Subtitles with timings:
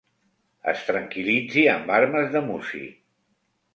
[0.71, 2.97] Es tranquil·litzi amb armes de músic.